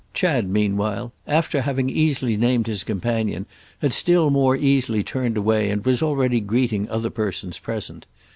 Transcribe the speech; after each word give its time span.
Chad 0.15 0.49
meanwhile, 0.49 1.13
after 1.27 1.61
having 1.61 1.87
easily 1.87 2.35
named 2.35 2.65
his 2.65 2.83
companion, 2.83 3.45
had 3.83 3.93
still 3.93 4.31
more 4.31 4.55
easily 4.55 5.03
turned 5.03 5.37
away 5.37 5.69
and 5.69 5.85
was 5.85 6.01
already 6.01 6.39
greeting 6.39 6.89
other 6.89 7.11
persons 7.11 7.59
present. 7.59 8.07